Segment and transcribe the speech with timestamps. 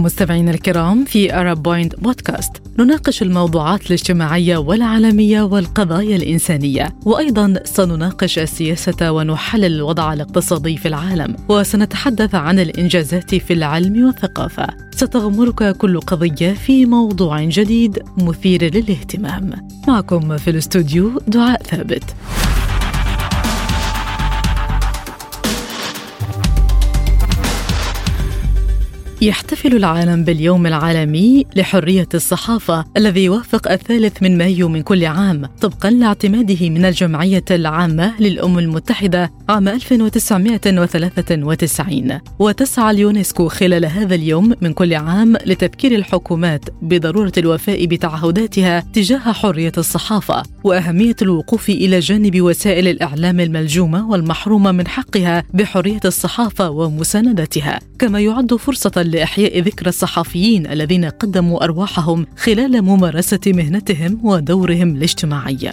[0.00, 6.88] مستمعينا الكرام في أرب بوينت بودكاست نناقش الموضوعات الاجتماعية والعالمية والقضايا الإنسانية.
[7.04, 11.36] وأيضا سنناقش السياسة ونحلل الوضع الاقتصادي في العالم.
[11.48, 14.66] وسنتحدث عن الإنجازات في العلم والثقافة.
[14.90, 19.68] ستغمرك كل قضية في موضوع جديد مثير للاهتمام.
[19.88, 22.04] معكم في الاستوديو دعاء ثابت.
[29.22, 35.90] يحتفل العالم باليوم العالمي لحرية الصحافة الذي يوافق الثالث من مايو من كل عام طبقا
[35.90, 44.94] لاعتماده من الجمعية العامة للأمم المتحدة عام 1993 وتسعى اليونسكو خلال هذا اليوم من كل
[44.94, 53.40] عام لتذكير الحكومات بضرورة الوفاء بتعهداتها تجاه حرية الصحافة وأهمية الوقوف إلى جانب وسائل الإعلام
[53.40, 57.78] الملجومة والمحرومة من حقها بحرية الصحافة ومساندتها.
[57.98, 65.72] كما يعد فرصة لإحياء ذكرى الصحفيين الذين قدموا أرواحهم خلال ممارسة مهنتهم ودورهم الاجتماعي.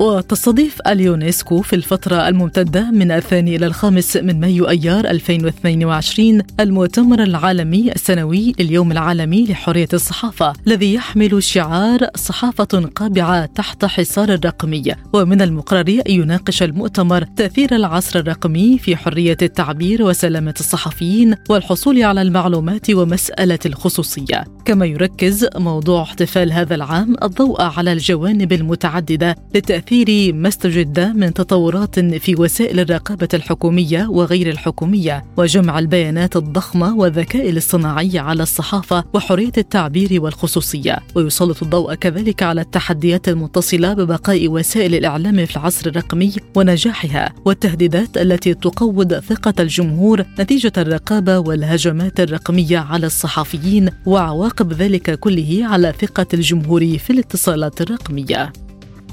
[0.00, 7.92] وتستضيف اليونسكو في الفترة الممتدة من الثاني إلى الخامس من مايو أيار 2022 المؤتمر العالمي
[7.92, 14.84] السنوي لليوم العالمي لحرية الصحافة الذي يحمل شعار صحافة قابعة تحت حصار الرقمي.
[15.12, 22.22] ومن المقرر أن يناقش المؤتمر تأثير العصر الرقمي في حرية التعبير وسلامة الصحفيين والحصول على
[22.22, 24.44] المعلومات ومسألة الخصوصية.
[24.64, 31.34] كما يركز موضوع احتفال هذا العام الضوء على الجوانب المتعددة لتأثير تأثير ما استجد من
[31.34, 39.52] تطورات في وسائل الرقابة الحكومية وغير الحكومية وجمع البيانات الضخمة والذكاء الاصطناعي على الصحافة وحرية
[39.58, 40.98] التعبير والخصوصية.
[41.14, 48.54] ويسلط الضوء كذلك على التحديات المتصلة ببقاء وسائل الإعلام في العصر الرقمي ونجاحها والتهديدات التي
[48.54, 56.98] تقوض ثقة الجمهور نتيجة الرقابة والهجمات الرقمية على الصحفيين وعواقب ذلك كله على ثقة الجمهور
[56.98, 58.67] في الاتصالات الرقمية.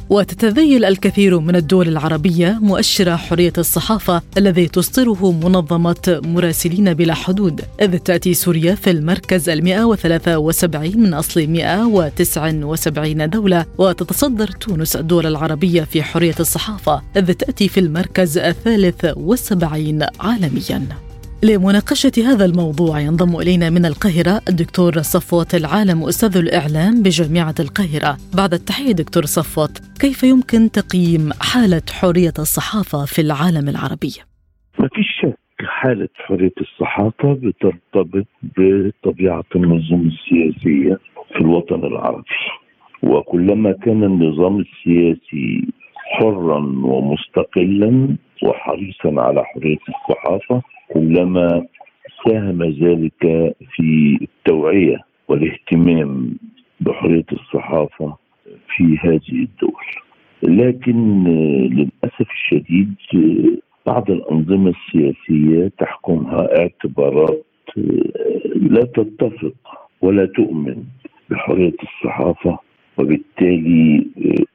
[0.10, 7.98] وتتذيل الكثير من الدول العربية مؤشر حرية الصحافة الذي تصدره منظمة مراسلين بلا حدود إذ
[7.98, 14.96] تأتي سوريا في المركز المئة وثلاثة وسبعين من أصل مئة وتسع وسبعين دولة وتتصدر تونس
[14.96, 21.05] الدول العربية في حرية الصحافة إذ تأتي في المركز الثالث والسبعين عالمياً.
[21.50, 28.53] لمناقشة هذا الموضوع ينضم إلينا من القاهرة الدكتور صفوت العالم أستاذ الإعلام بجامعة القاهرة بعد
[28.53, 34.13] التحية دكتور صفوت كيف يمكن تقييم حالة حرية الصحافة في العالم العربي؟
[34.79, 35.38] ما فيش شك
[35.79, 38.27] حالة حرية الصحافة بترتبط
[38.57, 40.95] بطبيعة النظم السياسية
[41.33, 42.39] في الوطن العربي
[43.03, 45.67] وكلما كان النظام السياسي
[46.06, 50.62] حرا ومستقلا وحريصا على حرية الصحافة
[50.94, 51.66] كلما
[52.26, 56.38] ساهم ذلك في التوعية والاهتمام
[56.80, 58.18] بحرية الصحافة
[58.76, 59.86] في هذه الدول.
[60.44, 61.24] لكن
[61.72, 62.94] للأسف الشديد
[63.86, 67.46] بعض الأنظمة السياسية تحكمها اعتبارات
[68.56, 69.54] لا تتفق
[70.02, 70.84] ولا تؤمن
[71.30, 72.60] بحرية الصحافة
[72.97, 74.07] وبالتالي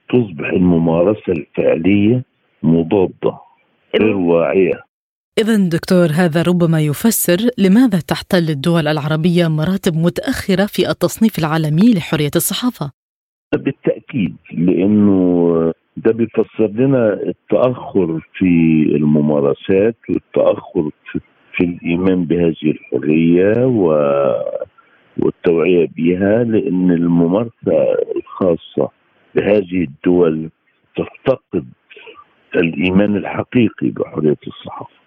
[0.09, 2.25] تصبح الممارسة الفعلية
[2.63, 3.39] مضادة
[4.01, 4.81] غير واعية
[5.39, 12.31] إذا دكتور هذا ربما يفسر لماذا تحتل الدول العربية مراتب متأخرة في التصنيف العالمي لحرية
[12.37, 12.93] الصحافة؟
[13.53, 18.47] بالتأكيد لأنه ده بيفسر لنا التأخر في
[18.97, 21.21] الممارسات والتأخر في,
[21.57, 23.93] في الإيمان بهذه الحرية و
[25.19, 28.91] والتوعية بها لأن الممارسة الخاصة
[29.35, 30.51] بهذه الدول
[30.97, 31.67] تفتقد
[32.57, 35.01] الإيمان الحقيقي بحرية الصحافة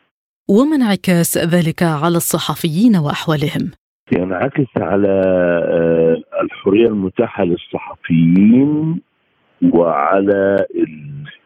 [0.49, 3.71] وما انعكاس ذلك على الصحفيين وأحوالهم؟
[4.11, 5.21] ينعكس على
[5.67, 9.01] آه، الحرية المتاحة للصحفيين
[9.73, 10.65] وعلى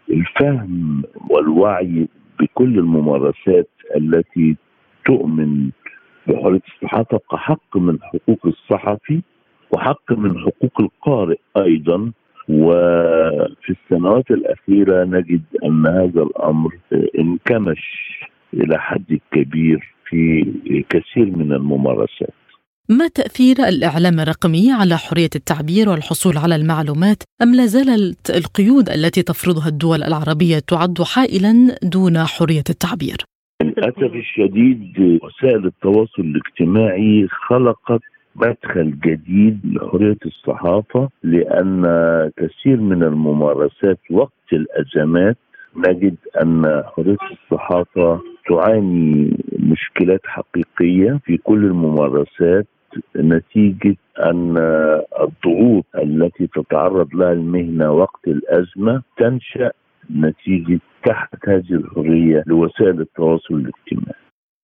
[0.09, 2.07] الفهم والوعي
[2.39, 4.55] بكل الممارسات التي
[5.05, 5.69] تؤمن
[6.27, 9.21] بحريه الصحافه كحق من حقوق الصحفي
[9.71, 12.11] وحق من حقوق القارئ أيضا
[12.49, 16.77] وفي السنوات الأخيرة نجد أن هذا الأمر
[17.19, 17.83] انكمش
[18.53, 20.45] إلى حد كبير في
[20.89, 22.33] كثير من الممارسات.
[22.89, 29.21] ما تأثير الإعلام الرقمي على حرية التعبير والحصول على المعلومات أم لا زالت القيود التي
[29.23, 33.17] تفرضها الدول العربية تعد حائلا دون حرية التعبير؟
[33.77, 38.01] للأسف الشديد وسائل التواصل الاجتماعي خلقت
[38.35, 41.83] مدخل جديد لحرية الصحافة لأن
[42.37, 45.37] كثير من الممارسات وقت الأزمات
[45.77, 52.67] نجد أن حرية الصحافة تعاني مشكلات حقيقية في كل الممارسات
[53.15, 54.57] نتيجة أن
[55.21, 59.71] الضغوط التي تتعرض لها المهنة وقت الأزمة تنشأ
[60.15, 64.19] نتيجة تحت هذه الحرية لوسائل التواصل الاجتماعي.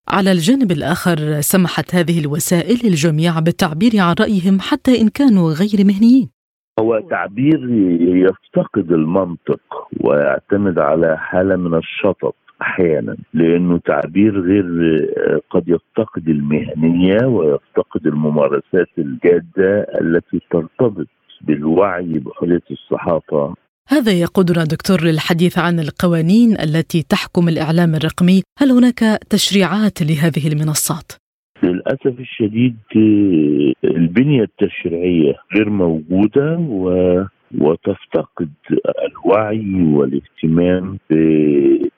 [0.10, 6.30] على الجانب الآخر سمحت هذه الوسائل للجميع بالتعبير عن رأيهم حتى إن كانوا غير مهنيين.
[6.80, 7.60] هو تعبير
[8.02, 14.66] يفتقد المنطق ويعتمد على حالة من الشطط أحيانا لأنه تعبير غير
[15.50, 21.08] قد يفتقد المهنية ويفتقد الممارسات الجادة التي ترتبط
[21.42, 23.56] بالوعي بحريه الصحافة
[23.90, 29.00] هذا يقودنا دكتور للحديث عن القوانين التي تحكم الإعلام الرقمي، هل هناك
[29.30, 31.12] تشريعات لهذه المنصات؟
[31.64, 32.76] للأسف الشديد
[33.84, 36.90] البنية التشريعية غير موجودة و
[37.58, 38.50] وتفتقد
[39.08, 40.98] الوعي والاهتمام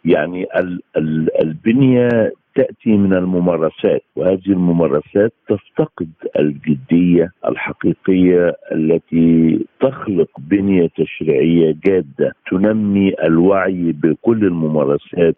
[0.05, 6.09] يعني ال ال البنية تأتي من الممارسات وهذه الممارسات تفتقد
[6.39, 15.35] الجدية الحقيقية التي تخلق بنية تشريعية جادة تنمي الوعي بكل الممارسات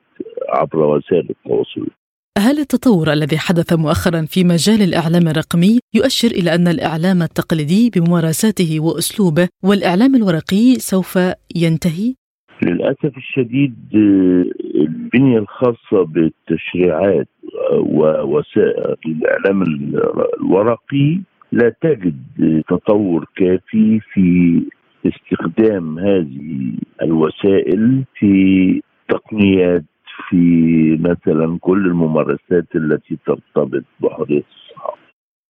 [0.49, 1.87] عبر وسائل التواصل
[2.37, 8.79] هل التطور الذي حدث مؤخرا في مجال الإعلام الرقمي يؤشر إلى أن الإعلام التقليدي بممارساته
[8.79, 11.19] وأسلوبه والإعلام الورقي سوف
[11.55, 12.15] ينتهي؟
[12.63, 13.75] للأسف الشديد
[14.75, 17.27] البنية الخاصة بالتشريعات
[17.71, 19.63] ووسائل الإعلام
[20.41, 21.19] الورقي
[21.51, 24.59] لا تجد تطور كافي في
[25.05, 26.71] استخدام هذه
[27.01, 29.83] الوسائل في تقنيات
[30.29, 34.97] في مثلا كل الممارسات التي ترتبط بحريه الصحافه.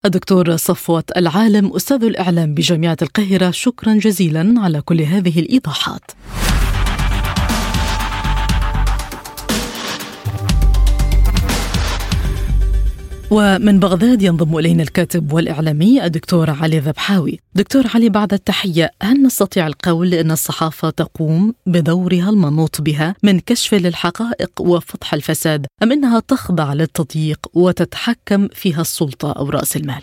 [0.06, 6.12] الدكتور صفوت العالم أستاذ الإعلام بجامعة القاهرة شكرا جزيلا على كل هذه الإيضاحات.
[13.32, 17.40] ومن بغداد ينضم إلينا الكاتب والإعلامي الدكتور علي ذبحاوي.
[17.56, 23.74] دكتور علي بعد التحية، هل نستطيع القول أن الصحافة تقوم بدورها المنوط بها من كشف
[23.74, 30.02] للحقائق وفضح الفساد، أم إنها تخضع للتضييق وتتحكم فيها السلطة أو رأس المال؟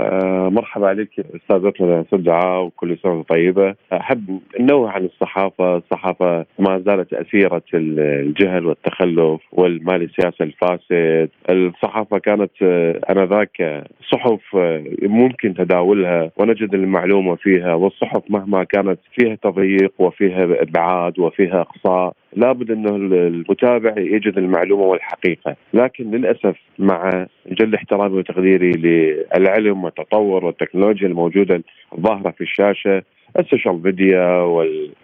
[0.00, 3.74] آه مرحبا عليك أستاذتنا سجعة وكل سنة طيبة.
[3.92, 12.50] أحب انوه عن الصحافة، الصحافة ما زالت اسيره الجهل والتخلف والمال السياسي الفاسد، الصحافة كانت
[12.62, 20.62] آه، آنذاك صحف آه، ممكن تداولها ونجد المعلومة فيها والصحف مهما كانت فيها تضييق وفيها
[20.62, 22.12] إبعاد وفيها إقصاء.
[22.36, 31.08] لابد أنه المتابع يجد المعلومة والحقيقة، لكن للأسف مع جل احترامي وتقديري للعلم والتطور والتكنولوجيا
[31.08, 31.62] الموجودة
[31.98, 33.02] الظاهرة في الشاشة
[33.38, 34.26] السوشيال ميديا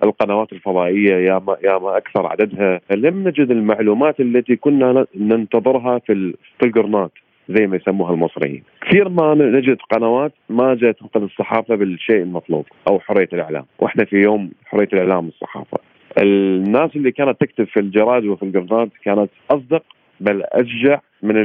[0.02, 6.34] والقنوات الفضائية يا ما يا ما أكثر عددها لم نجد المعلومات التي كنا ننتظرها في
[6.60, 7.10] في القرنات
[7.48, 8.62] زي ما يسموها المصريين.
[8.80, 13.64] كثير ما نجد قنوات ما جاءت تنقذ الصحافة بالشيء المطلوب أو حرية الإعلام.
[13.78, 15.78] وإحنا في يوم حرية الإعلام والصحافة.
[16.18, 19.82] الناس اللي كانت تكتب في الجرائد وفي القرنات كانت أصدق
[20.20, 21.36] بل أشجع من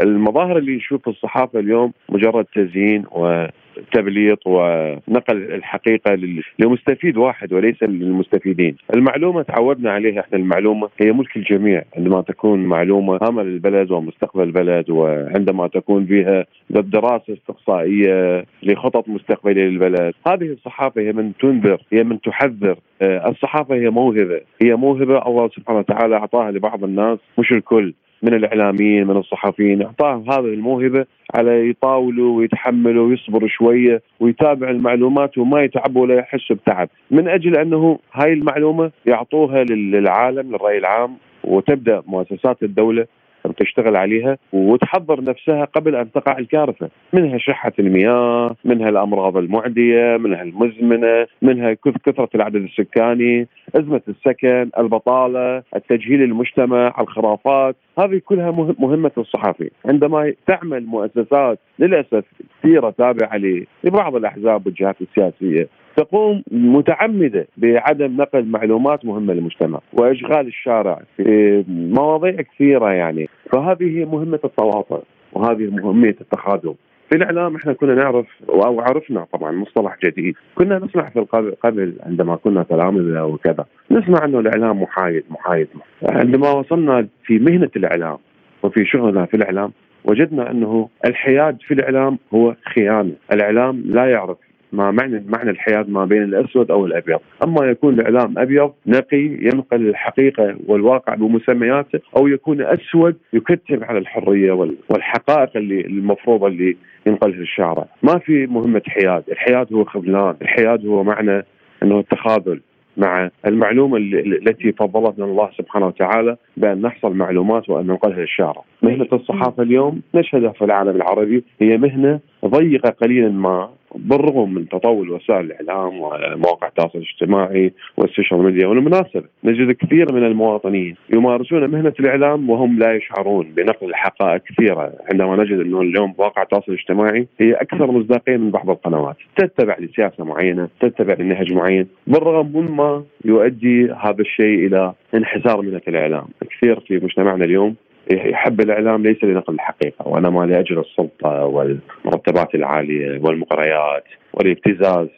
[0.00, 6.18] المظاهر اللي نشوف الصحافة اليوم مجرد تزيين وتبليط ونقل الحقيقة
[6.58, 8.76] لمستفيد واحد وليس للمستفيدين.
[8.94, 14.90] المعلومة تعودنا عليها إحنا المعلومة هي ملك الجميع عندما تكون معلومة هامه للبلد ومستقبل البلد
[14.90, 22.20] وعندما تكون فيها دراسة استقصائية لخطط مستقبلية للبلد، هذه الصحافة هي من تنذر، هي من
[22.20, 27.94] تحذر، آه، الصحافة هي موهبة، هي موهبة الله سبحانه وتعالى أعطاها لبعض الناس مش الكل،
[28.22, 35.62] من الإعلاميين من الصحفيين أعطاهم هذه الموهبة على يطاولوا ويتحملوا ويصبروا شوية ويتابع المعلومات وما
[35.62, 36.88] يتعب ولا يحس بتعب.
[37.10, 43.06] من أجل أنه هاي المعلومة يعطوها للعالم للرأي العام وتبدأ مؤسسات الدولة
[43.52, 50.42] تشتغل عليها وتحضر نفسها قبل أن تقع الكارثة، منها شحة المياه، منها الأمراض المعدية، منها
[50.42, 51.76] المزمنة، منها
[52.06, 60.86] كثرة العدد السكاني، أزمة السكن، البطالة، التجهيل المجتمع، الخرافات، هذه كلها مهمة الصحفي، عندما تعمل
[60.86, 62.24] مؤسسات للأسف
[62.62, 63.40] كثيرة تابعة
[63.84, 72.32] لبعض الأحزاب والجهات السياسية تقوم متعمدة بعدم نقل معلومات مهمة للمجتمع وإشغال الشارع في مواضيع
[72.32, 73.28] كثيرة يعني.
[73.52, 76.74] فهذه هي مهمة التواطؤ وهذه مهمه التخاذل.
[77.10, 81.20] في الإعلام إحنا كنا نعرف أو عرفنا طبعا مصطلح جديد، كنا نسمع في
[81.62, 85.68] قبل عندما كنا تلامذه وكذا، نسمع إنه الإعلام محايد محايد.
[86.02, 88.18] عندما وصلنا في مهنة الإعلام
[88.62, 89.72] وفي شغلنا في الإعلام
[90.04, 94.38] وجدنا إنه الحياد في الإعلام هو خيانة، الإعلام لا يعرف
[94.76, 99.88] ما معنى معنى الحياد ما بين الأسود أو الأبيض، أما يكون الإعلام أبيض نقي ينقل
[99.88, 104.52] الحقيقة والواقع بمسمياته أو يكون أسود يكتب على الحرية
[104.90, 111.04] والحقائق اللي المفروضه اللي ينقلها الشارع، ما في مهمة حياد، الحياد هو خذلان، الحياد هو
[111.04, 111.44] معنى
[111.82, 112.60] إنه التخاذل،
[112.96, 118.62] مع المعلومة التي فضلتنا الله سبحانه وتعالى بأن نحصل معلومات وأن ننقلها للشارع.
[118.82, 125.10] مهنة الصحافة اليوم نشهدها في العالم العربي هي مهنة ضيقة قليلا ما بالرغم من تطور
[125.10, 131.92] وسائل الإعلام ومواقع التواصل الاجتماعي وال social media والمناسبة نجد كثير من المواطنين يمارسون مهنة
[132.00, 134.92] الإعلام وهم لا يشعرون بنقل الحقائق كثيرة.
[135.12, 140.24] عندما نجد أنه اليوم مواقع التواصل الاجتماعي هي أكثر مصداقيه من بعض القنوات تتبع لسياسة
[140.24, 146.24] معينة تتبع لنهج معين بالرغم مما يؤدي هذا الشيء إلى انحسار مهنة الإعلام.
[146.50, 147.74] كثير في مجتمعنا اليوم
[148.10, 155.08] يحب الإعلام ليس لنقل الحقيقة وإنما لأجل السلطة والمرتبات العالية والمغريات والابتزاز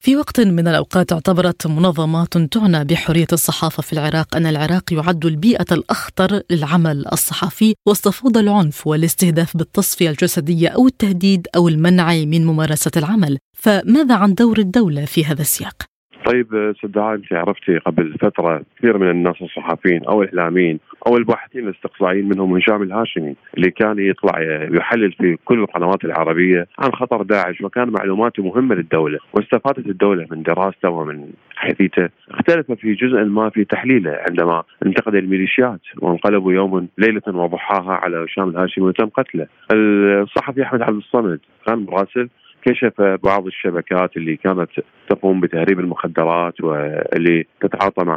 [0.00, 5.66] في وقت من الأوقات اعتبرت منظمات تعنى بحرية الصحافة في العراق أن العراق يعد البيئة
[5.72, 7.74] الأخطر للعمل الصحفي
[8.12, 14.58] فوضى العنف والاستهداف بالتصفية الجسدية أو التهديد أو المنع من ممارسة العمل فماذا عن دور
[14.58, 15.95] الدولة في هذا السياق؟
[16.26, 22.28] طيب سدعاء انت عرفتي قبل فترة كثير من الناس الصحفيين أو الإعلاميين أو الباحثين الاستقصائيين
[22.28, 24.40] منهم هشام الهاشمي اللي كان يطلع
[24.72, 30.42] يحلل في كل القنوات العربية عن خطر داعش وكان معلوماته مهمة للدولة واستفادت الدولة من
[30.42, 37.22] دراسته ومن حديثه اختلف في جزء ما في تحليله عندما انتقد الميليشيات وانقلبوا يوما ليلة
[37.26, 39.46] وضحاها على هشام الهاشمي وتم قتله.
[39.72, 42.28] الصحفي أحمد عبد الصمد كان مراسل
[42.66, 44.70] كشف بعض الشبكات اللي كانت
[45.08, 48.16] تقوم بتهريب المخدرات واللي تتعاطى مع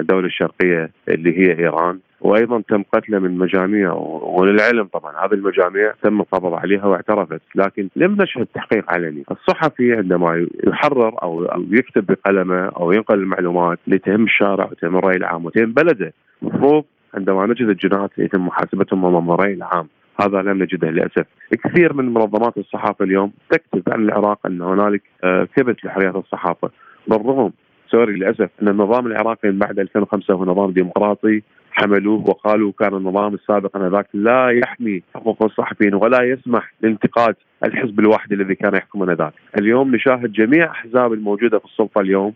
[0.00, 1.98] الدولة الشرقية اللي هي إيران.
[2.20, 7.40] وأيضا تم قتله من مجاميع وللعلم طبعا هذه المجاميع تم القبض عليها واعترفت.
[7.54, 9.24] لكن لم نشهد تحقيق علني.
[9.30, 15.72] الصحفي عندما يحرر أو يكتب بقلمه أو ينقل المعلومات لتهم الشارع وتهم الراي العام وتهم
[15.72, 16.84] بلده المفروض
[17.14, 19.88] عندما نجد الجنات يتم محاسبتهم امام الراي العام.
[20.20, 21.26] هذا لم نجده للأسف.
[21.64, 26.70] كثير من منظمات الصحافة اليوم تكتب عن العراق أن هنالك آه، كبت لحريات الصحافة
[27.08, 27.52] بالرغم
[27.90, 33.34] سوري للأسف أن النظام العراقي من بعد 2005 هو نظام ديمقراطي حملوه وقالوا كان النظام
[33.34, 39.32] السابق انذاك لا يحمي حقوق الصحفيين ولا يسمح لانتقاد الحزب الواحد الذي كان يحكم انذاك.
[39.58, 42.34] اليوم نشاهد جميع أحزاب الموجودة في السلطه اليوم،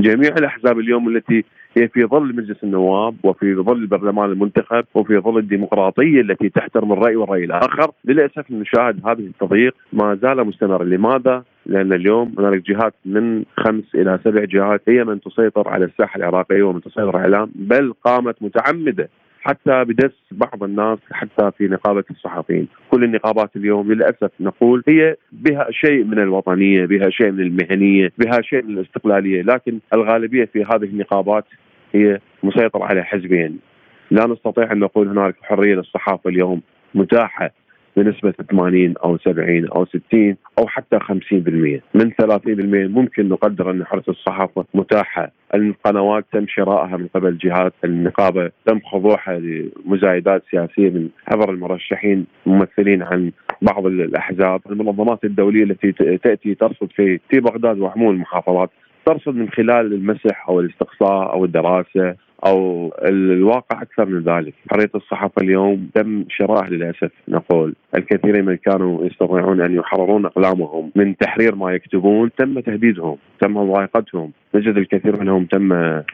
[0.00, 1.44] جميع الأحزاب اليوم التي
[1.78, 7.16] هي في ظل مجلس النواب وفي ظل البرلمان المنتخب وفي ظل الديمقراطية التي تحترم الرأي
[7.16, 13.44] والرأي الآخر، للأسف نشاهد هذه التضييق ما زال مستمر، لماذا؟ لأن اليوم هنالك جهات من
[13.56, 17.92] خمس إلى سبع جهات هي من تسيطر على الساحة العراقية ومن تسيطر على الإعلام، بل
[18.04, 19.08] قامت متعمدة
[19.40, 25.66] حتى بدس بعض الناس حتى في نقابة الصحفيين، كل النقابات اليوم للأسف نقول هي بها
[25.70, 30.84] شيء من الوطنية، بها شيء من المهنية، بها شيء من الاستقلالية، لكن الغالبية في هذه
[30.84, 31.44] النقابات
[31.94, 33.58] هي مسيطرة على حزبين.
[34.10, 36.62] لا نستطيع أن نقول هناك حرية للصحافة اليوم
[36.94, 37.50] متاحة
[37.96, 44.02] بنسبة 80 أو 70 أو 60 أو حتى 50% من 30% ممكن نقدر أن حرية
[44.08, 45.30] الصحافة متاحة.
[45.54, 53.02] القنوات تم شرائها من قبل جهات النقابة تم خضوعها لمزايدات سياسية من عبر المرشحين ممثلين
[53.02, 54.60] عن بعض الأحزاب.
[54.70, 58.70] المنظمات الدولية التي تأتي ترصد في في بغداد وعموم المحافظات
[59.08, 65.42] ترصد من خلال المسح أو الاستقصاء أو الدراسة؟ أو الواقع أكثر من ذلك، حرية الصحافة
[65.42, 71.72] اليوم تم شرائها للأسف نقول، الكثيرين من كانوا يستطيعون أن يحررون أقلامهم من تحرير ما
[71.72, 75.68] يكتبون تم تهديدهم، تم مضايقتهم، نجد الكثير منهم تم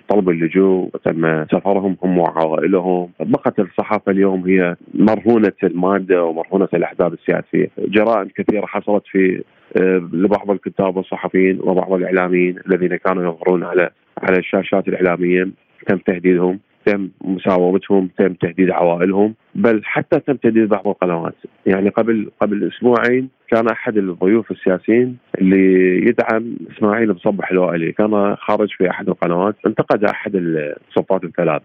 [0.08, 7.70] طلب اللجوء وتم سفرهم هم وعوائلهم، بقت الصحافة اليوم هي مرهونة المادة ومرهونة الاحزاب السياسية،
[7.78, 9.42] جرائم كثيرة حصلت في
[9.76, 13.90] آه، لبعض الكتاب والصحفيين وبعض الإعلاميين الذين كانوا يظهرون على
[14.22, 15.48] على الشاشات الإعلامية.
[15.86, 21.34] تم تهديدهم تم مساومتهم تم تهديد عوائلهم بل حتى تم تهديد بعض القنوات.
[21.66, 27.92] يعني قبل قبل أسبوعين كان أحد الضيوف السياسيين اللي يدعم إسماعيل مصبح الوائلي.
[27.92, 31.62] كان خارج في أحد القنوات انتقد أحد السلطات الثلاث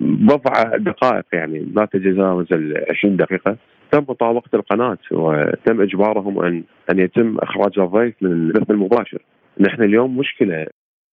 [0.00, 3.56] بضع دقائق يعني لا تتجاوز ال 20 دقيقة.
[3.92, 9.22] تم مطابقة القناة وتم إجبارهم أن أن يتم إخراج الضيف من البث المباشر.
[9.60, 10.66] نحن اليوم مشكلة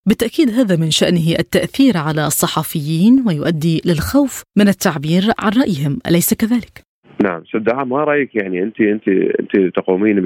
[0.06, 6.84] بالتأكيد هذا من شأنه التأثير على الصحفيين ويؤدي للخوف من التعبير عن رأيهم أليس كذلك؟
[7.24, 10.22] نعم سدعاء ما رأيك يعني؟ أنت أنت أنت تقومين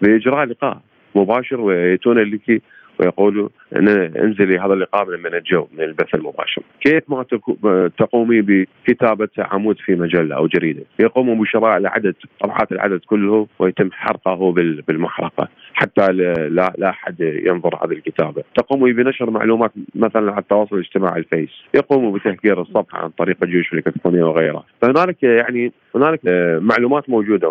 [0.00, 0.80] بإجراء لقاء
[1.14, 2.62] مباشر ويأتون لك
[3.02, 6.62] ويقولوا انزلي هذا اللقاء من الجو من البث المباشر.
[6.80, 7.24] كيف ما
[7.98, 14.52] تقومي بكتابة عمود في مجلة أو جريدة؟ يقوموا بشراء العدد طبعات العدد كله ويتم حرقه
[14.88, 21.18] بالمحرقة حتى لا لا أحد ينظر هذه الكتابة، تقوم بنشر معلومات مثلا على التواصل الاجتماعي
[21.20, 26.20] الفيس، يقوم بتهكير الصفحة عن طريق الجيوش الإلكترونية وغيرها، فهنالك يعني هنالك
[26.62, 27.48] معلومات موجودة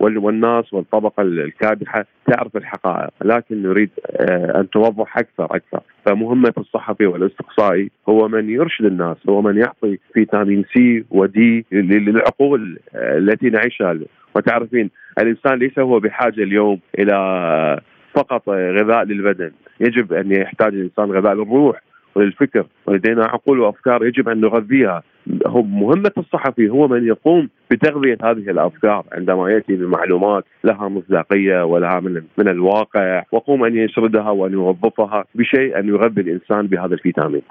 [0.00, 7.90] والناس والطبقة الكادحة تعرف الحقائق، لكن نريد آه، ان توضح أكثر أكثر، فمهمه الصحفي والاستقصائي
[8.08, 13.98] هو من يرشد الناس، هو من يعطي فيتامين C و D للعقول التي نعيشها.
[14.34, 17.80] وتعرفين الإنسان ليس هو بحاجة اليوم إلى
[18.14, 19.50] فقط غذاء للبدن.
[19.80, 21.82] يجب أن يحتاج الإنسان غذاء للروح.
[22.16, 25.02] وللفكر ولدينا عقول وأفكار يجب أن نغذيها
[25.46, 32.00] هو مهمة الصحفي هو من يقوم بتغذية هذه الأفكار عندما يأتي بمعلومات لها مصداقية ولها
[32.00, 37.42] من من الواقع وقوم أن يسردها وأن يوظفها بشيء أن يغذي الإنسان بهذا الفيتامين.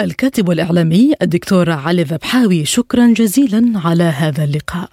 [0.00, 4.90] الكاتب والاعلامي الدكتور علي ذبحاوي شكرا جزيلا على هذا اللقاء.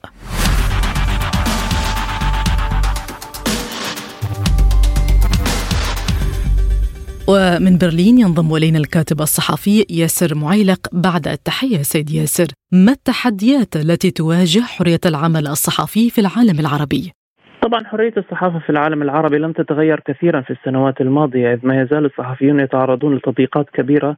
[7.28, 10.80] ومن برلين ينضم إلينا الكاتب الصحفي ياسر معيلق.
[10.94, 17.12] بعد التحية سيد ياسر ما التحديات التي تواجه حرية العمل الصحفي في العالم العربي؟
[17.62, 22.06] طبعا حرية الصحافة في العالم العربي لم تتغير كثيرا في السنوات الماضية إذ ما يزال
[22.06, 24.18] الصحفيون يتعرضون لتضييقات كبيرة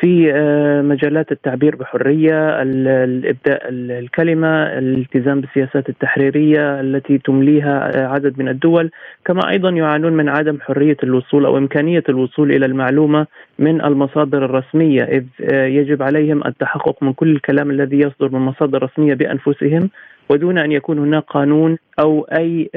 [0.00, 8.48] في آه، مجالات التعبير بحرية، الإبداء الكلمة، الالتزام بالسياسات التحريرية التي تمليها آه، عدد من
[8.48, 8.90] الدول،
[9.24, 13.26] كما أيضا يعانون من عدم حرية الوصول أو إمكانية الوصول إلى المعلومة
[13.58, 18.82] من المصادر الرسمية، إذ آه، يجب عليهم التحقق من كل الكلام الذي يصدر من مصادر
[18.82, 19.90] رسمية بأنفسهم
[20.28, 22.70] ودون أن يكون هناك قانون أو أي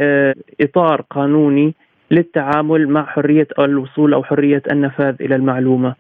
[0.62, 1.74] إطار قانوني
[2.12, 5.96] للتعامل مع حرية الوصول أو حرية النفاذ إلى المعلومة.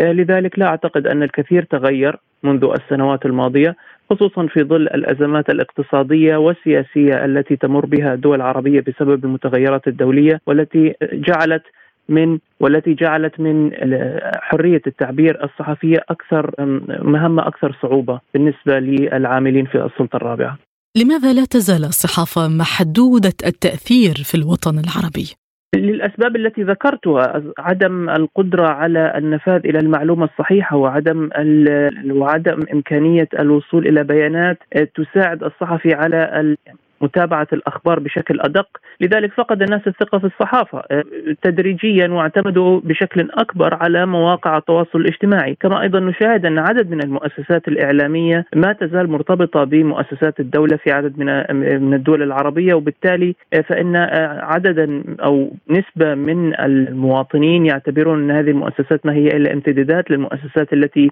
[0.00, 3.76] آه، لذلك لا أعتقد أن الكثير تغير منذ السنوات الماضية
[4.10, 10.94] خصوصا في ظل الأزمات الاقتصادية والسياسية التي تمر بها الدول العربية بسبب المتغيرات الدولية والتي
[11.12, 11.62] جعلت
[12.08, 13.70] من والتي جعلت من
[14.40, 16.54] حرية التعبير الصحفية أكثر
[17.02, 20.58] مهمة أكثر صعوبة بالنسبة للعاملين في السلطة الرابعة.
[20.96, 29.12] لماذا لا تزال الصحافة محدودة التأثير في الوطن العربي؟ للأسباب التي ذكرتها عدم القدرة على
[29.18, 31.30] النفاذ إلى المعلومة الصحيحة وعدم
[32.10, 34.58] وعدم إمكانية الوصول إلى بيانات
[34.94, 36.56] تساعد الصحفي على
[37.00, 38.68] متابعة الأخبار بشكل أدق.
[39.00, 41.04] لذلك فقد الناس الثقة في الصحافة آه،
[41.42, 45.56] تدريجيا واعتمدوا بشكل أكبر على مواقع التواصل الاجتماعي.
[45.60, 51.18] كما أيضا نشاهد أن عدد من المؤسسات الإعلامية ما تزال مرتبطة بمؤسسات الدولة في عدد
[51.18, 52.74] من الدول العربية.
[52.74, 59.26] وبالتالي آه، فإن آه، عددا أو نسبة من المواطنين يعتبرون أن هذه المؤسسات ما هي
[59.26, 61.10] إلا امتدادات للمؤسسات التي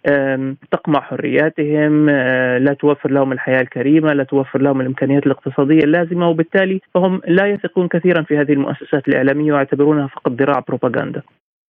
[0.71, 2.11] تقمع حرياتهم
[2.59, 5.74] لا توفر لهم الحياة الكريمة لا توفر لهم الإمكانيات الاقتصادية.
[5.75, 11.23] القضية اللازمة وبالتالي فهم لا يثقون كثيرا في هذه المؤسسات الإعلامية ويعتبرونها فقط ذراع بروباغندا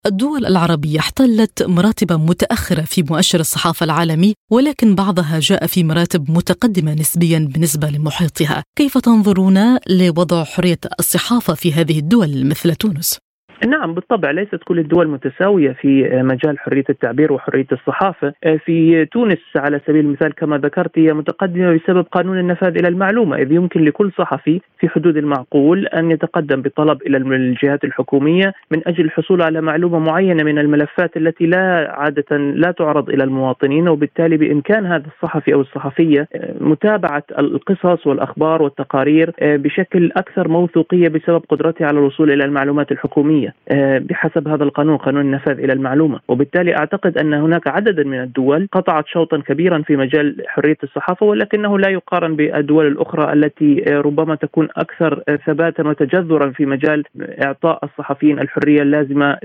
[0.05, 6.93] الدول العربية احتلت مراتب متأخرة في مؤشر الصحافة العالمي ولكن بعضها جاء في مراتب متقدمة
[6.93, 9.57] نسبيا بالنسبة لمحيطها كيف تنظرون
[9.89, 13.22] لوضع حرية الصحافة في هذه الدول مثل تونس؟
[13.67, 18.33] نعم بالطبع ليست كل الدول متساوية في مجال حرية التعبير وحرية الصحافة،
[18.65, 23.51] في تونس على سبيل المثال كما ذكرت هي متقدمة بسبب قانون النفاذ إلى المعلومة، إذ
[23.51, 29.41] يمكن لكل صحفي في حدود المعقول أن يتقدم بطلب إلى الجهات الحكومية من أجل الحصول
[29.41, 35.05] على معلومة معينة من الملفات التي لا عادة لا تعرض إلى المواطنين وبالتالي بإمكان هذا
[35.07, 36.27] الصحفي أو الصحفية
[36.61, 43.52] متابعة القصص والأخبار والتقارير بشكل أكثر موثوقية بسبب قدرته على الوصول إلى المعلومات الحكومية.
[43.69, 46.19] آه، بحسب هذا القانون قانون النفاذ إلى المعلومة.
[46.27, 51.79] وبالتالي أعتقد أن هناك عددا من الدول قطعت شوطا كبيرا في مجال حرية الصحافة ولكنه
[51.79, 57.03] لا يقارن بالدول الأخرى التي آه، ربما تكون أكثر آه، ثباتا وتجذرا في مجال
[57.45, 59.37] إعطاء الصحفيين الحرية اللازمة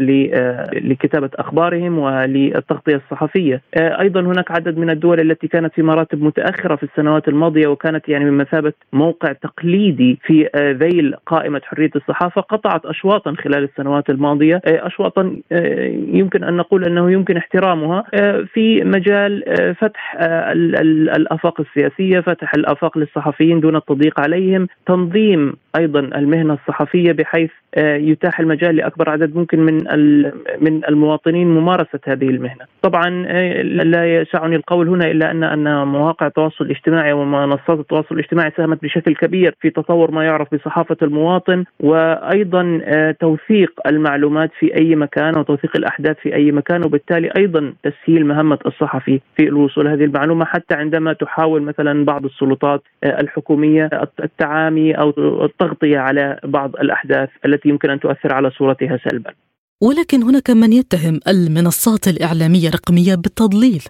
[0.72, 3.62] لكتابة أخبارهم وللتغطية الصحفية.
[3.76, 8.30] أيضا هناك عدد من الدول التي كانت في مراتب متأخرة في السنوات الماضية وكانت يعني
[8.30, 14.60] بمثابه موقع تقليدي في ذيل قائمة حرية الصحافة قطعت اشواطا خلال السنوات السنوات الماضية.
[14.64, 18.04] آه، اشواطا آه، يمكن أن نقول أنه يمكن احترامها.
[18.14, 19.44] آه، في مجال
[19.80, 20.16] فتح
[21.16, 28.76] الأفاق السياسية، فتح الأفاق للصحفيين دون التضييق عليهم، تنظيم أيضا المهنة الصحفية بحيث يتاح المجال
[28.76, 29.74] لأكبر عدد ممكن من
[30.60, 32.64] من المواطنين ممارسة هذه المهنة.
[32.82, 33.10] طبعا
[33.62, 39.14] لا يسعني القول هنا إلا أن أن مواقع التواصل الاجتماعي ومنصات التواصل الاجتماعي ساهمت بشكل
[39.14, 41.64] كبير في تطور ما يعرف بصحافة المواطن.
[41.80, 42.80] وأيضا
[43.20, 49.20] توثيق المعلومات في أي مكان وتوثيق الأحداث في أي مكان وبالتالي أيضا تسهيل مهمة الصحفي
[49.36, 53.90] في الوصول هذه المعلومة حتى عندما تحاول مثلا بعض السلطات الحكومية
[54.24, 55.08] التعامي أو
[55.44, 59.32] التغطية على بعض الأحداث التي يمكن أن تؤثر على صورتها سلبا.
[59.82, 63.82] ولكن هناك من يتهم المنصات الإعلامية الرقمية بالتضليل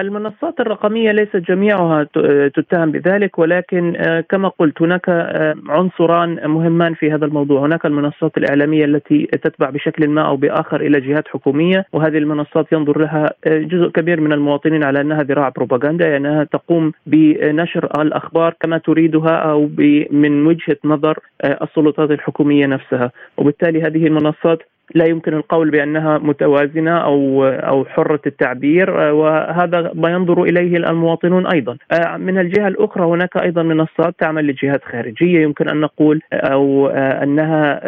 [0.00, 2.06] المنصات الرقمية ليست جميعها
[2.54, 8.36] تتهم بذلك ولكن آه، كما قلت هناك آه، عنصران مهمان في هذا الموضوع، هناك المنصات
[8.36, 13.58] الإعلامية التي تتبع بشكل ما أو بآخر إلى جهات حكومية وهذه المنصات ينظر لها آه،
[13.58, 19.36] جزء كبير من المواطنين على أنها ذراع بروباغندا يعني أنها تقوم بنشر الأخبار كما تريدها
[19.36, 19.70] أو
[20.10, 24.58] من وجهة نظر السلطات الحكومية نفسها، وبالتالي هذه المنصات
[24.94, 31.76] لا يمكن القول بأنها متوازنة أو أو حرة التعبير وهذا ما ينظر إليه المواطنون أيضا.
[32.16, 37.80] من الجهة الأخرى هناك أيضا منصات تعمل لجهات خارجية يمكن أن نقول أو أنها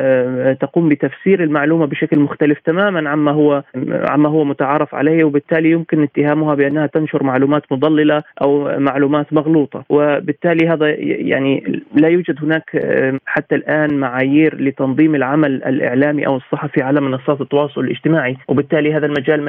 [0.53, 6.55] تقوم بتفسير المعلومة بشكل مختلف تماما عما هو عما هو متعارف عليه وبالتالي يمكن اتهامها
[6.55, 12.71] بأنها تنشر معلومات مضللة أو معلومات مغلوطة وبالتالي هذا يعني لا يوجد هناك
[13.27, 19.41] حتى الآن معايير لتنظيم العمل الإعلامي أو الصحفي على منصات التواصل الاجتماعي وبالتالي هذا المجال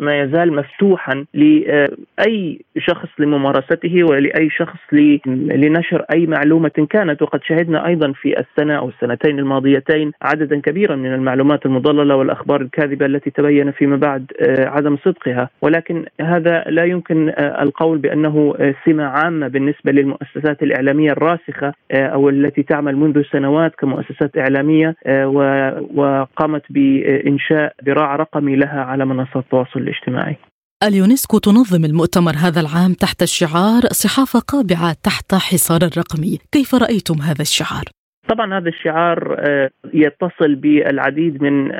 [0.00, 4.78] ما يزال مفتوحا لأي شخص لممارسته ولأي شخص
[5.26, 7.22] لنشر أي معلومة كانت.
[7.22, 13.06] وقد شهدنا أيضا في السنة أو السنتين الماضيتين عددا كبيرا من المعلومات المضللة والأخبار الكاذبة
[13.06, 15.50] التي تبين فيما بعد آه، عدم صدقها.
[15.62, 22.28] ولكن هذا لا يمكن آه، القول بأنه آه، سمة عامة بالنسبة للمؤسسات الإعلامية الراسخة أو
[22.28, 24.94] التي تعمل منذ سنوات كمؤسسات إعلامية
[25.94, 30.36] وقامت ب بإنشاء ذراع رقمي لها على منصات التواصل الاجتماعي
[30.82, 37.42] اليونسكو تنظم المؤتمر هذا العام تحت الشعار صحافة قابعة تحت حصار الرقمي كيف رأيتم هذا
[37.42, 37.84] الشعار؟
[38.28, 41.72] طبعا هذا الشعار آه، يتصل بالعديد من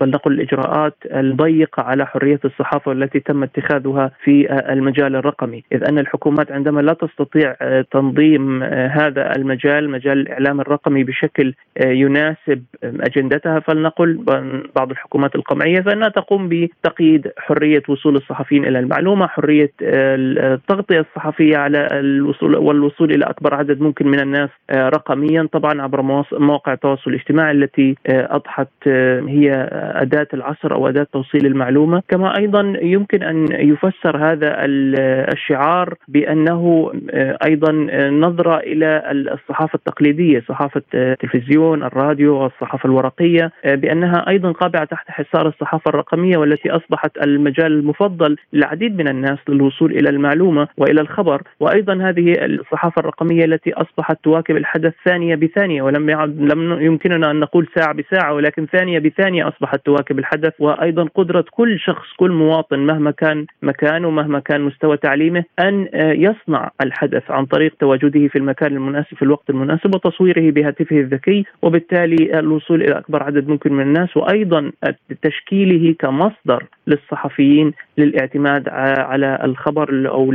[0.00, 5.98] فلنقل الإجراءات الضيقة على حرية الصحافة والتي تم اتخاذها في آه، المجال الرقمي، إذ أن
[5.98, 14.24] الحكومات عندما لا تستطيع آه، تنظيم هذا المجال مجال الإعلام الرقمي بشكل يناسب أجندتها فلنقل
[14.76, 21.88] بعض الحكومات القمعية فإنها تقوم بتقييد حرية وصول الصحفيين إلى المعلومة، حرية التغطيه الصحفية على
[21.92, 25.48] الوصول والوصول إلى أكبر عدد ممكن من الناس رقميا.
[25.52, 31.46] طبعا عبر مواقع التواصل الاجتماعي التي آه، أضحت آه، هي أداة العصر أو أداة توصيل
[31.46, 34.54] المعلومة، كما أيضا يمكن أن يفسر هذا
[35.32, 37.72] الشعار بأنه آه، أيضا
[38.10, 45.88] نظره إلى الصحافة التقليدية، صحافة التلفزيون، الراديو والصحافة الورقية بأنها أيضا قابعة تحت حصار الصحافة
[45.88, 52.34] الرقمية والتي أصبحت المجال المفضل للعديد من الناس للوصول إلى المعلومة وإلى الخبر، وأيضا هذه
[52.44, 57.68] الصحافة الرقمية التي أصبحت تواكب الحدث ثانية بثانية ثانية ولم يعد لم يمكننا أن نقول
[57.74, 63.10] ساعة بساعة ولكن ثانية بثانية أصبحت تواكب الحدث وأيضا قدرة كل شخص كل مواطن مهما
[63.10, 68.72] كان مكانه مهما كان مستوى تعليمه أن آه، يصنع الحدث عن طريق تواجده في المكان
[68.72, 74.16] المناسب في الوقت المناسب وتصويره بهاتفه الذكي وبالتالي الوصول إلى أكبر عدد ممكن من الناس
[74.16, 74.72] وأيضا
[75.22, 80.34] تشكيله كمصدر للصحفيين للاعتماد على الخبر أو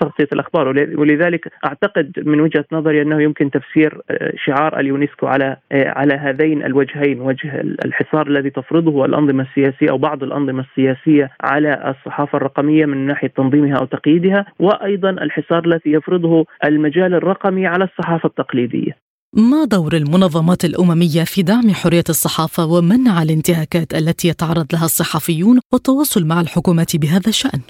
[0.00, 0.68] تغطية الأخبار.
[0.68, 6.64] ولذلك أعتقد من وجهة نظري أنه يمكن تفسير آه، شعار اليونسكو على آه، على هذين
[6.64, 13.06] الوجهين وجه الحصار الذي تفرضه الانظمه السياسية أو بعض الأنظمة السياسية على الصحافة الرقمية من
[13.06, 19.07] ناحية تنظيمها أو تقييدها وأيضا الحصار الذي يفرضه المجال الرقمي على الصحافة التقليدية.
[19.36, 26.24] ما دور المنظمات الأممية في دعم حرية الصحافة ومنع الانتهاكات التي يتعرض لها الصحفيون والتواصل
[26.24, 27.60] مع الحكومات بهذا الشأن؟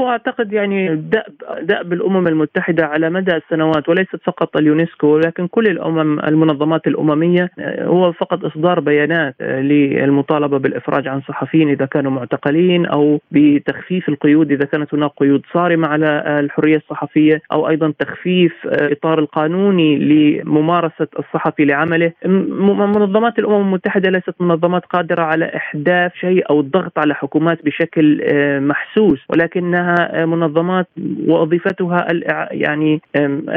[0.00, 6.20] وأعتقد يعني دأب دأب الأمم المتحدة على مدى السنوات وليست فقط اليونسكو ولكن كل الأمم
[6.20, 12.86] المنظمات الأممية آه، هو فقط إصدار بيانات آه، للمطالبة بالإفراج عن صحفيين إذا كانوا معتقلين
[12.86, 19.18] أو بتخفيف القيود إذا كانت هناك قيود صارمة على الحرية الصحفية أو أيضا تخفيف الاطار
[19.18, 22.12] آه، القانوني لممارسة الصحفي لعمله.
[22.24, 28.22] منظمات الأمم المتحدة ليست منظمات قادرة على إحداث شيء أو الضغط على حكومات بشكل
[28.60, 30.86] محسوس ولكنها انها منظمات
[31.26, 32.06] وظيفتها
[32.50, 33.00] يعني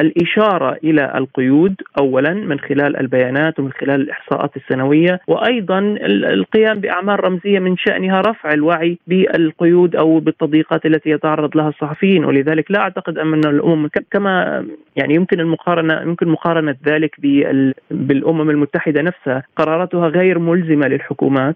[0.02, 7.60] الإشارة إلى القيود اولا من خلال البيانات ومن خلال الإحصاءات السنوية وأيضا القيام بأعمال رمزية
[7.60, 12.26] من شأنها رفع الوعي بالقيود أو بالتضييقات التي يتعرض لها الصحفيين.
[12.26, 14.66] ولذلك لا أعتقد أن الأمم كما
[14.96, 17.16] يعني يمكن المقارنة يمكن مقارنة ذلك
[17.92, 21.56] بالأمم المتحدة نفسها قراراتها غير ملزمة للحكومات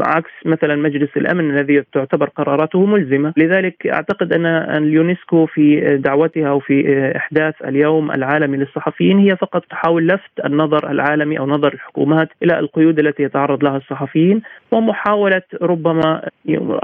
[0.00, 3.32] عكس مثلا مجلس الأمن الذي تعتبر قراراته ملزمة.
[3.36, 10.44] لذلك أعتقد أن اليونسكو في دعوتها وفي إحداث اليوم العالمي للصحفيين هي فقط تحاول لفت
[10.44, 14.42] النظر العالمي أو نظر الحكومات إلى القيود التي يتعرض لها الصحفيين
[14.72, 16.28] ومحاولة ربما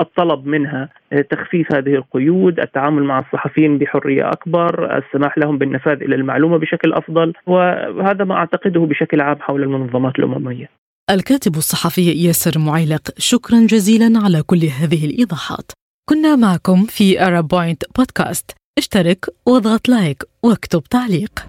[0.00, 0.88] الطلب منها
[1.30, 7.32] تخفيف هذه القيود، التعامل مع الصحفيين بحرية أكبر، السماح لهم بالنفاذ إلى المعلومة بشكل أفضل،
[7.46, 10.68] وهذا ما أعتقده بشكل عام حول المنظمات الأممية.
[11.10, 15.72] الكاتب الصحفي ياسر معيلق شكرا جزيلا على كل هذه الإيضاحات.
[16.10, 21.46] كنا معكم في Arab Point Podcast اشترك واضغط like واكتب تعليق.